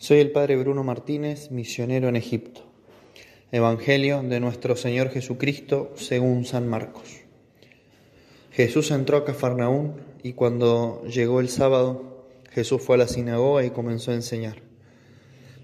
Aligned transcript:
Soy 0.00 0.20
el 0.20 0.30
Padre 0.30 0.56
Bruno 0.56 0.82
Martínez, 0.82 1.50
misionero 1.50 2.08
en 2.08 2.16
Egipto. 2.16 2.62
Evangelio 3.52 4.22
de 4.22 4.40
nuestro 4.40 4.74
Señor 4.74 5.10
Jesucristo 5.10 5.92
según 5.94 6.46
San 6.46 6.66
Marcos. 6.66 7.20
Jesús 8.50 8.90
entró 8.92 9.18
a 9.18 9.26
Cafarnaún 9.26 9.96
y 10.22 10.32
cuando 10.32 11.04
llegó 11.04 11.40
el 11.40 11.50
sábado, 11.50 12.24
Jesús 12.50 12.80
fue 12.80 12.94
a 12.94 13.00
la 13.00 13.08
sinagoga 13.08 13.62
y 13.62 13.72
comenzó 13.72 14.12
a 14.12 14.14
enseñar. 14.14 14.62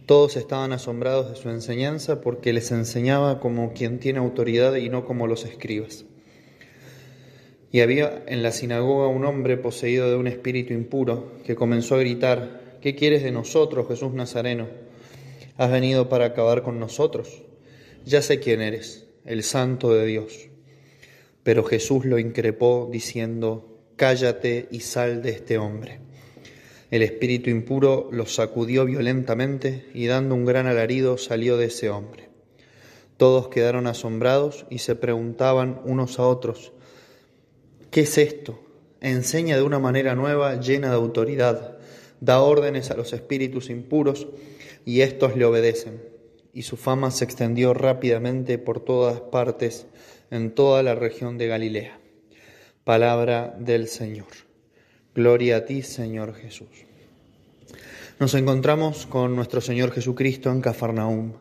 Todos 0.05 0.37
estaban 0.37 0.75
asombrados 0.75 1.31
de 1.31 1.37
su 1.37 1.49
enseñanza 1.49 2.21
porque 2.21 2.53
les 2.53 2.71
enseñaba 2.73 3.41
como 3.41 3.73
quien 3.73 4.01
tiene 4.01 4.19
autoridad 4.19 4.75
y 4.75 4.91
no 4.91 5.07
como 5.07 5.27
los 5.27 5.47
escribas. 5.47 6.05
Y 7.73 7.81
había 7.81 8.23
en 8.27 8.43
la 8.43 8.53
sinagoga 8.53 9.09
un 9.09 9.25
hombre 9.25 9.57
poseído 9.57 10.11
de 10.11 10.17
un 10.17 10.27
espíritu 10.27 10.75
impuro 10.75 11.33
que 11.47 11.57
comenzó 11.57 11.95
a 11.95 12.01
gritar, 12.01 12.66
¿Qué 12.87 12.95
quieres 12.95 13.25
de 13.25 13.33
nosotros, 13.33 13.89
Jesús 13.89 14.13
Nazareno? 14.13 14.69
¿Has 15.57 15.73
venido 15.73 16.09
para 16.09 16.27
acabar 16.27 16.63
con 16.63 16.79
nosotros? 16.79 17.43
Ya 18.05 18.23
sé 18.23 18.39
quién 18.39 18.61
eres, 18.61 19.09
el 19.25 19.43
santo 19.43 19.93
de 19.93 20.07
Dios. 20.07 20.51
Pero 21.43 21.65
Jesús 21.65 22.05
lo 22.05 22.21
increpó 22.21 22.89
diciendo, 22.93 23.77
Cállate 23.97 24.69
y 24.71 24.79
sal 24.79 25.21
de 25.21 25.31
este 25.31 25.59
hombre. 25.59 25.99
El 26.93 27.03
espíritu 27.03 27.51
impuro 27.51 28.09
lo 28.13 28.25
sacudió 28.27 28.85
violentamente 28.85 29.87
y 29.93 30.07
dando 30.07 30.37
un 30.37 30.45
gran 30.45 30.69
alarido 30.69 31.19
salió 31.19 31.57
de 31.57 31.65
ese 31.65 31.91
hombre. 31.91 32.29
Todos 33.17 33.49
quedaron 33.49 33.89
asombrados 33.89 34.65
y 34.71 34.79
se 34.79 34.95
preguntaban 34.95 35.81
unos 35.87 36.21
a 36.21 36.29
otros, 36.29 36.71
¿qué 37.91 38.03
es 38.03 38.17
esto? 38.17 38.61
Enseña 39.01 39.57
de 39.57 39.65
una 39.65 39.81
manera 39.81 40.15
nueva, 40.15 40.61
llena 40.61 40.91
de 40.91 40.95
autoridad 40.95 41.76
da 42.21 42.41
órdenes 42.41 42.91
a 42.91 42.97
los 42.97 43.13
espíritus 43.13 43.71
impuros 43.71 44.27
y 44.85 45.01
éstos 45.01 45.37
le 45.37 45.45
obedecen. 45.45 46.03
Y 46.53 46.63
su 46.63 46.77
fama 46.77 47.11
se 47.11 47.25
extendió 47.25 47.75
rápidamente 47.75 48.59
por 48.59 48.81
todas 48.81 49.21
partes 49.21 49.87
en 50.31 50.55
toda 50.55 50.83
la 50.83 50.95
región 50.95 51.39
de 51.39 51.49
Galilea. 51.49 52.01
Palabra 52.85 53.55
del 53.59 53.89
Señor. 53.89 54.29
Gloria 55.15 55.59
a 55.59 55.65
ti, 55.65 55.83
Señor 55.83 56.35
Jesús. 56.35 56.69
Nos 58.19 58.35
encontramos 58.35 59.07
con 59.07 59.37
nuestro 59.37 59.61
Señor 59.61 59.93
Jesucristo 59.93 60.51
en 60.51 60.63
Cafarnaúm 60.63 61.35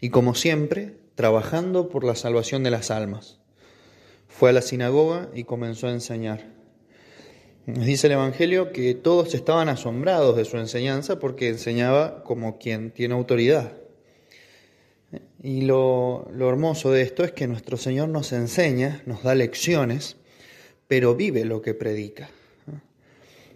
y 0.00 0.10
como 0.10 0.34
siempre, 0.34 0.94
trabajando 1.14 1.88
por 1.88 2.04
la 2.04 2.14
salvación 2.14 2.62
de 2.62 2.70
las 2.70 2.90
almas. 2.90 3.40
Fue 4.28 4.50
a 4.50 4.52
la 4.52 4.62
sinagoga 4.62 5.28
y 5.34 5.44
comenzó 5.44 5.88
a 5.88 5.92
enseñar. 5.92 6.46
Dice 7.68 8.06
el 8.06 8.14
Evangelio 8.14 8.72
que 8.72 8.94
todos 8.94 9.34
estaban 9.34 9.68
asombrados 9.68 10.34
de 10.38 10.46
su 10.46 10.56
enseñanza 10.56 11.18
porque 11.18 11.48
enseñaba 11.48 12.24
como 12.24 12.56
quien 12.56 12.92
tiene 12.92 13.12
autoridad. 13.12 13.74
Y 15.42 15.60
lo, 15.66 16.26
hermoso 16.34 16.90
de 16.92 17.02
esto 17.02 17.24
es 17.24 17.32
que 17.32 17.46
nuestro 17.46 17.76
Señor 17.76 18.08
nos 18.08 18.32
enseña, 18.32 19.02
nos 19.04 19.22
da 19.22 19.34
lecciones, 19.34 20.16
pero 20.86 21.14
vive 21.14 21.44
lo 21.44 21.60
que 21.60 21.74
predica. 21.74 22.30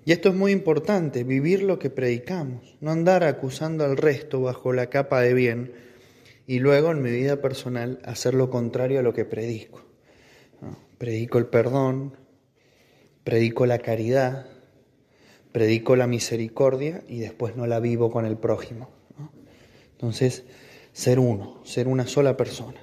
Y 0.05 0.13
esto 0.13 0.29
es 0.29 0.35
muy 0.35 0.53
importante, 0.53 1.25
vivir 1.25 1.63
lo 1.63 1.79
que 1.79 1.89
predicamos, 1.89 2.77
no 2.83 2.91
andar 2.91 3.25
acusando 3.25 3.83
al 3.83 3.97
resto 3.97 4.43
bajo 4.43 4.75
la 4.75 4.91
capa 4.91 5.23
de 5.23 5.33
bien 5.33 5.73
y 6.47 6.59
luego 6.59 6.91
en 6.91 7.01
mi 7.01 7.11
vida 7.11 7.41
personal 7.41 7.99
hacer 8.05 8.35
lo 8.35 8.51
contrario 8.51 8.99
a 8.99 9.03
lo 9.03 9.15
que 9.15 9.25
predico. 9.25 9.83
Predico 10.99 11.39
el 11.39 11.47
perdón, 11.47 12.19
predico 13.25 13.67
la 13.67 13.79
caridad, 13.79 14.47
predico 15.53 15.97
la 15.97 16.07
misericordia 16.07 17.03
y 17.09 17.19
después 17.19 17.57
no 17.57 17.67
la 17.67 17.79
vivo 17.79 18.11
con 18.11 18.27
el 18.27 18.37
prójimo. 18.37 18.91
Entonces, 19.93 20.45
ser 20.93 21.19
uno, 21.19 21.61
ser 21.65 21.87
una 21.87 22.07
sola 22.07 22.37
persona. 22.37 22.81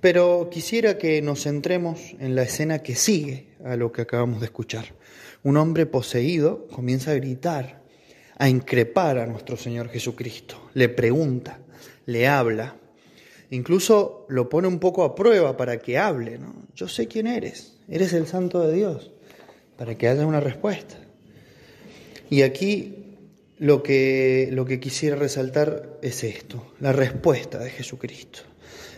Pero 0.00 0.48
quisiera 0.50 0.96
que 0.96 1.20
nos 1.20 1.42
centremos 1.42 2.14
en 2.20 2.34
la 2.34 2.42
escena 2.42 2.78
que 2.78 2.94
sigue 2.94 3.48
a 3.64 3.76
lo 3.76 3.92
que 3.92 4.02
acabamos 4.02 4.40
de 4.40 4.46
escuchar. 4.46 4.94
Un 5.42 5.56
hombre 5.56 5.86
poseído 5.86 6.66
comienza 6.68 7.10
a 7.10 7.14
gritar, 7.14 7.82
a 8.38 8.48
increpar 8.48 9.18
a 9.18 9.26
nuestro 9.26 9.56
Señor 9.56 9.88
Jesucristo. 9.88 10.70
Le 10.74 10.88
pregunta, 10.88 11.58
le 12.06 12.28
habla, 12.28 12.76
incluso 13.50 14.26
lo 14.28 14.48
pone 14.48 14.68
un 14.68 14.78
poco 14.78 15.04
a 15.04 15.14
prueba 15.14 15.56
para 15.56 15.78
que 15.78 15.98
hable. 15.98 16.38
Yo 16.74 16.88
sé 16.88 17.06
quién 17.06 17.26
eres, 17.26 17.76
eres 17.88 18.12
el 18.14 18.26
Santo 18.26 18.66
de 18.66 18.74
Dios 18.74 19.10
para 19.80 19.94
que 19.94 20.08
haya 20.08 20.26
una 20.26 20.40
respuesta. 20.40 20.98
Y 22.28 22.42
aquí 22.42 23.16
lo 23.56 23.82
que, 23.82 24.50
lo 24.52 24.66
que 24.66 24.78
quisiera 24.78 25.16
resaltar 25.16 25.98
es 26.02 26.22
esto, 26.22 26.74
la 26.80 26.92
respuesta 26.92 27.60
de 27.60 27.70
Jesucristo. 27.70 28.40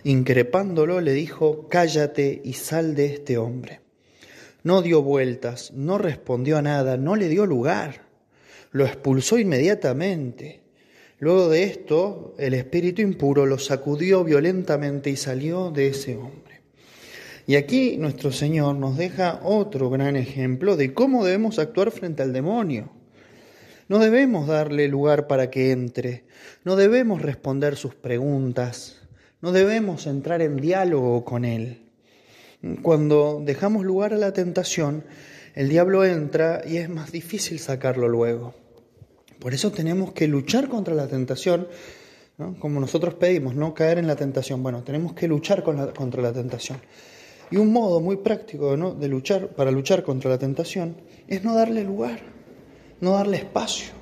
Increpándolo 0.02 1.00
le 1.00 1.12
dijo, 1.12 1.68
cállate 1.68 2.42
y 2.44 2.54
sal 2.54 2.96
de 2.96 3.14
este 3.14 3.38
hombre. 3.38 3.78
No 4.64 4.82
dio 4.82 5.02
vueltas, 5.02 5.70
no 5.72 5.98
respondió 5.98 6.58
a 6.58 6.62
nada, 6.62 6.96
no 6.96 7.14
le 7.14 7.28
dio 7.28 7.46
lugar, 7.46 8.08
lo 8.72 8.84
expulsó 8.84 9.38
inmediatamente. 9.38 10.62
Luego 11.20 11.48
de 11.48 11.62
esto, 11.62 12.34
el 12.38 12.54
espíritu 12.54 13.02
impuro 13.02 13.46
lo 13.46 13.58
sacudió 13.58 14.24
violentamente 14.24 15.10
y 15.10 15.16
salió 15.16 15.70
de 15.70 15.86
ese 15.86 16.16
hombre. 16.16 16.61
Y 17.46 17.56
aquí 17.56 17.96
nuestro 17.96 18.30
Señor 18.30 18.76
nos 18.76 18.96
deja 18.96 19.40
otro 19.42 19.90
gran 19.90 20.16
ejemplo 20.16 20.76
de 20.76 20.94
cómo 20.94 21.24
debemos 21.24 21.58
actuar 21.58 21.90
frente 21.90 22.22
al 22.22 22.32
demonio. 22.32 22.90
No 23.88 23.98
debemos 23.98 24.46
darle 24.46 24.88
lugar 24.88 25.26
para 25.26 25.50
que 25.50 25.72
entre, 25.72 26.24
no 26.64 26.76
debemos 26.76 27.20
responder 27.20 27.76
sus 27.76 27.94
preguntas, 27.94 29.02
no 29.40 29.50
debemos 29.50 30.06
entrar 30.06 30.40
en 30.40 30.56
diálogo 30.56 31.24
con 31.24 31.44
él. 31.44 31.82
Cuando 32.82 33.42
dejamos 33.44 33.84
lugar 33.84 34.14
a 34.14 34.18
la 34.18 34.32
tentación, 34.32 35.04
el 35.54 35.68
diablo 35.68 36.04
entra 36.04 36.62
y 36.64 36.76
es 36.76 36.88
más 36.88 37.10
difícil 37.10 37.58
sacarlo 37.58 38.08
luego. 38.08 38.54
Por 39.40 39.52
eso 39.52 39.72
tenemos 39.72 40.12
que 40.12 40.28
luchar 40.28 40.68
contra 40.68 40.94
la 40.94 41.08
tentación, 41.08 41.66
como 42.60 42.78
nosotros 42.78 43.14
pedimos, 43.14 43.56
no 43.56 43.74
caer 43.74 43.98
en 43.98 44.06
la 44.06 44.14
tentación. 44.14 44.62
Bueno, 44.62 44.84
tenemos 44.84 45.12
que 45.14 45.26
luchar 45.26 45.64
contra 45.64 46.22
la 46.22 46.32
tentación. 46.32 46.78
Y 47.52 47.58
un 47.58 47.70
modo 47.70 48.00
muy 48.00 48.16
práctico 48.16 48.74
de 48.74 49.08
luchar, 49.08 49.48
para 49.48 49.70
luchar 49.70 50.02
contra 50.04 50.30
la 50.30 50.38
tentación 50.38 50.96
es 51.28 51.44
no 51.44 51.54
darle 51.54 51.84
lugar, 51.84 52.20
no 53.02 53.12
darle 53.12 53.36
espacio. 53.36 53.92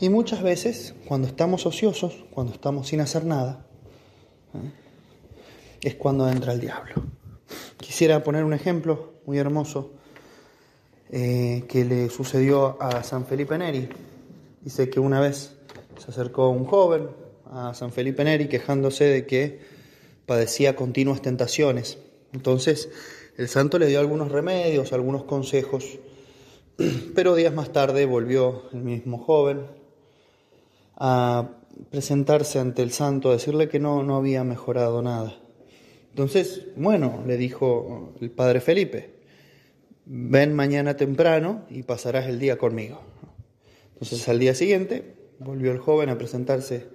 Y 0.00 0.08
muchas 0.08 0.42
veces, 0.42 0.94
cuando 1.06 1.28
estamos 1.28 1.66
ociosos, 1.66 2.24
cuando 2.30 2.54
estamos 2.54 2.88
sin 2.88 3.02
hacer 3.02 3.26
nada, 3.26 3.66
¿eh? 4.54 4.70
es 5.82 5.96
cuando 5.96 6.26
entra 6.26 6.54
el 6.54 6.60
diablo. 6.60 6.94
Quisiera 7.76 8.24
poner 8.24 8.44
un 8.44 8.54
ejemplo 8.54 9.12
muy 9.26 9.36
hermoso 9.36 9.92
eh, 11.10 11.64
que 11.68 11.84
le 11.84 12.08
sucedió 12.08 12.80
a 12.80 13.02
San 13.02 13.26
Felipe 13.26 13.58
Neri. 13.58 13.90
Dice 14.62 14.88
que 14.88 15.00
una 15.00 15.20
vez 15.20 15.54
se 15.98 16.10
acercó 16.10 16.48
un 16.48 16.64
joven 16.64 17.10
a 17.52 17.74
San 17.74 17.92
Felipe 17.92 18.24
Neri 18.24 18.48
quejándose 18.48 19.04
de 19.04 19.26
que 19.26 19.60
padecía 20.24 20.76
continuas 20.76 21.20
tentaciones 21.20 21.98
entonces, 22.32 22.90
el 23.36 23.48
santo 23.48 23.78
le 23.78 23.86
dio 23.86 24.00
algunos 24.00 24.30
remedios, 24.30 24.92
algunos 24.92 25.24
consejos, 25.24 25.98
pero 27.14 27.34
días 27.34 27.54
más 27.54 27.72
tarde 27.72 28.04
volvió 28.06 28.64
el 28.72 28.82
mismo 28.82 29.18
joven 29.18 29.66
a 30.96 31.48
presentarse 31.90 32.58
ante 32.58 32.82
el 32.82 32.90
santo, 32.90 33.30
a 33.30 33.34
decirle 33.34 33.68
que 33.68 33.78
no, 33.78 34.02
no 34.02 34.16
había 34.16 34.44
mejorado 34.44 35.00
nada. 35.02 35.38
Entonces, 36.10 36.66
bueno, 36.76 37.22
le 37.26 37.36
dijo 37.36 38.12
el 38.20 38.30
padre 38.30 38.60
Felipe, 38.60 39.14
ven 40.04 40.54
mañana 40.54 40.96
temprano 40.96 41.64
y 41.70 41.84
pasarás 41.84 42.26
el 42.26 42.40
día 42.40 42.58
conmigo. 42.58 43.00
Entonces 43.92 44.28
al 44.28 44.38
día 44.38 44.54
siguiente 44.54 45.14
volvió 45.38 45.70
el 45.70 45.78
joven 45.78 46.08
a 46.08 46.18
presentarse 46.18 46.86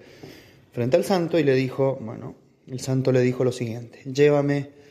frente 0.72 0.98
al 0.98 1.04
santo 1.04 1.40
y 1.40 1.44
le 1.44 1.54
dijo, 1.54 1.98
bueno, 2.02 2.36
el 2.68 2.80
santo 2.80 3.12
le 3.12 3.22
dijo 3.22 3.44
lo 3.44 3.52
siguiente, 3.52 4.00
llévame 4.06 4.83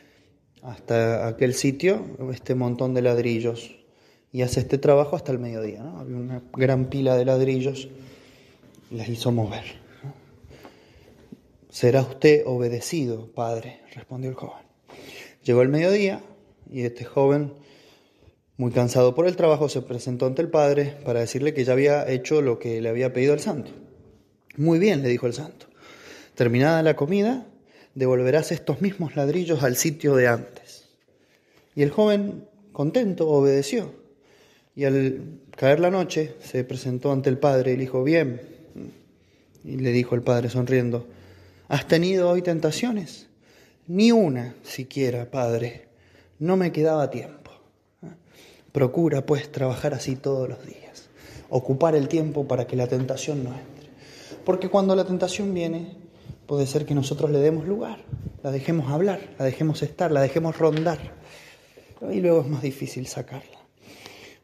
hasta 0.63 1.27
aquel 1.27 1.53
sitio 1.53 2.05
este 2.31 2.55
montón 2.55 2.93
de 2.93 3.01
ladrillos 3.01 3.75
y 4.31 4.41
hace 4.41 4.61
este 4.61 4.77
trabajo 4.77 5.15
hasta 5.15 5.31
el 5.31 5.39
mediodía. 5.39 5.83
¿no? 5.83 5.99
Había 5.99 6.17
una 6.17 6.41
gran 6.53 6.85
pila 6.85 7.15
de 7.15 7.25
ladrillos 7.25 7.89
y 8.89 8.95
las 8.95 9.07
hizo 9.09 9.31
mover. 9.31 9.63
Será 11.69 12.01
usted 12.01 12.43
obedecido, 12.45 13.27
padre, 13.33 13.81
respondió 13.93 14.29
el 14.29 14.35
joven. 14.35 14.63
Llegó 15.43 15.61
el 15.61 15.69
mediodía 15.69 16.21
y 16.71 16.83
este 16.83 17.03
joven, 17.03 17.53
muy 18.57 18.71
cansado 18.71 19.15
por 19.15 19.27
el 19.27 19.35
trabajo, 19.35 19.67
se 19.67 19.81
presentó 19.81 20.25
ante 20.25 20.41
el 20.41 20.49
padre 20.49 20.95
para 21.03 21.19
decirle 21.19 21.53
que 21.53 21.65
ya 21.65 21.73
había 21.73 22.07
hecho 22.07 22.41
lo 22.41 22.59
que 22.59 22.79
le 22.79 22.89
había 22.89 23.11
pedido 23.11 23.33
el 23.33 23.39
santo. 23.39 23.71
Muy 24.55 24.79
bien, 24.79 25.01
le 25.01 25.09
dijo 25.09 25.25
el 25.25 25.33
santo. 25.33 25.65
Terminada 26.35 26.83
la 26.83 26.95
comida, 26.95 27.47
devolverás 27.95 28.51
estos 28.51 28.81
mismos 28.81 29.15
ladrillos 29.15 29.63
al 29.63 29.75
sitio 29.75 30.15
de 30.15 30.27
antes. 30.27 30.85
Y 31.75 31.83
el 31.83 31.91
joven, 31.91 32.45
contento, 32.71 33.27
obedeció. 33.29 33.93
Y 34.75 34.85
al 34.85 35.39
caer 35.55 35.79
la 35.79 35.91
noche, 35.91 36.35
se 36.43 36.63
presentó 36.63 37.11
ante 37.11 37.29
el 37.29 37.37
padre 37.37 37.73
y 37.73 37.75
le 37.75 37.81
dijo, 37.81 38.03
bien, 38.03 38.41
Y 39.63 39.77
le 39.77 39.91
dijo 39.91 40.15
el 40.15 40.21
padre 40.21 40.49
sonriendo, 40.49 41.07
¿has 41.69 41.87
tenido 41.87 42.29
hoy 42.29 42.41
tentaciones? 42.41 43.27
Ni 43.87 44.11
una 44.11 44.55
siquiera, 44.63 45.29
padre. 45.31 45.87
No 46.39 46.57
me 46.57 46.71
quedaba 46.71 47.09
tiempo. 47.09 47.51
Procura, 48.73 49.25
pues, 49.25 49.51
trabajar 49.51 49.93
así 49.93 50.15
todos 50.15 50.49
los 50.49 50.65
días. 50.65 51.07
Ocupar 51.49 51.95
el 51.95 52.07
tiempo 52.07 52.47
para 52.47 52.65
que 52.65 52.75
la 52.75 52.87
tentación 52.87 53.43
no 53.43 53.51
entre. 53.51 53.89
Porque 54.43 54.67
cuando 54.67 54.95
la 54.95 55.05
tentación 55.05 55.53
viene, 55.53 55.95
puede 56.45 56.67
ser 56.67 56.85
que 56.85 56.95
nosotros 56.95 57.31
le 57.31 57.39
demos 57.39 57.65
lugar, 57.65 57.99
la 58.43 58.51
dejemos 58.51 58.91
hablar, 58.91 59.35
la 59.37 59.45
dejemos 59.45 59.81
estar, 59.83 60.11
la 60.11 60.21
dejemos 60.21 60.57
rondar. 60.57 60.99
Y 62.11 62.19
luego 62.19 62.41
es 62.41 62.47
más 62.47 62.61
difícil 62.61 63.07
sacarla. 63.07 63.59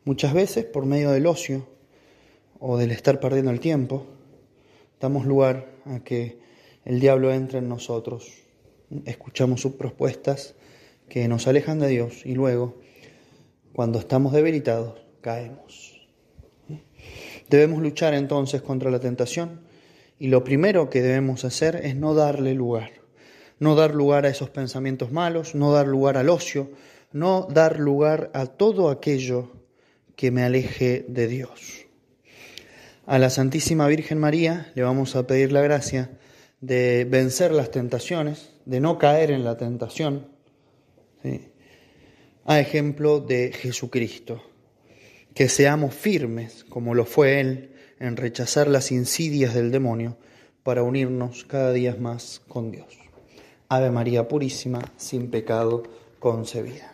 Muchas 0.06 0.34
veces, 0.34 0.66
por 0.66 0.86
medio 0.86 1.12
del 1.12 1.28
ocio 1.28 1.68
o 2.60 2.78
del 2.78 2.92
estar 2.92 3.20
perdiendo 3.20 3.52
el 3.52 3.60
tiempo, 3.60 4.06
damos 5.00 5.26
lugar 5.26 5.70
a 5.86 6.00
que 6.00 6.40
el 6.86 7.00
diablo 7.00 7.34
entre 7.34 7.60
en 7.60 7.68
nosotros. 7.68 8.32
Escuchamos 9.06 9.62
sus 9.62 9.74
propuestas 9.74 10.56
que 11.10 11.28
nos 11.28 11.48
alejan 11.48 11.80
de 11.80 11.90
Dios 11.90 12.26
y 12.26 12.34
luego, 12.34 12.80
cuando 13.74 14.00
estamos 14.00 14.32
debilitados, 14.32 15.00
caemos. 15.22 16.08
Debemos 17.50 17.82
luchar 17.82 18.14
entonces 18.14 18.62
contra 18.62 18.90
la 18.92 19.00
tentación 19.00 19.69
y 20.20 20.28
lo 20.28 20.44
primero 20.44 20.90
que 20.90 21.02
debemos 21.02 21.46
hacer 21.46 21.78
es 21.78 21.96
no 21.96 22.14
darle 22.14 22.54
lugar. 22.54 22.92
No 23.58 23.76
dar 23.76 23.96
lugar 23.96 24.26
a 24.26 24.30
esos 24.30 24.50
pensamientos 24.50 25.12
malos, 25.12 25.56
no 25.56 25.72
dar 25.72 25.88
lugar 25.88 26.18
al 26.18 26.30
ocio, 26.30 26.70
no 27.12 27.48
dar 27.50 27.80
lugar 27.80 28.30
a 28.34 28.46
todo 28.46 28.90
aquello 28.90 29.52
que 30.16 30.32
me 30.32 30.44
aleje 30.44 31.06
de 31.08 31.28
Dios. 31.28 31.86
A 33.06 33.18
la 33.18 33.30
Santísima 33.30 33.88
Virgen 33.88 34.20
María 34.20 34.72
le 34.76 34.84
vamos 34.84 35.16
a 35.16 35.26
pedir 35.26 35.52
la 35.52 35.62
gracia 35.62 36.12
de 36.62 37.08
vencer 37.10 37.52
las 37.52 37.72
tentaciones, 37.72 38.52
de 38.66 38.82
no 38.82 38.98
caer 38.98 39.32
en 39.32 39.44
la 39.46 39.58
tentación, 39.58 40.28
a 42.46 42.60
ejemplo 42.60 43.20
de 43.20 43.52
Jesucristo, 43.54 44.44
que 45.34 45.50
seamos 45.50 45.96
firmes 45.96 46.66
como 46.66 46.94
lo 46.94 47.06
fue 47.06 47.40
Él 47.40 47.70
en 48.00 48.18
rechazar 48.18 48.68
las 48.68 48.92
insidias 48.92 49.54
del 49.54 49.72
demonio 49.72 50.18
para 50.64 50.84
unirnos 50.84 51.46
cada 51.46 51.72
día 51.72 51.96
más 52.00 52.42
con 52.48 52.72
Dios. 52.72 52.98
Ave 53.70 53.92
María 53.92 54.28
Purísima, 54.28 54.82
sin 54.98 55.30
pecado 55.30 55.84
concebida. 56.20 56.94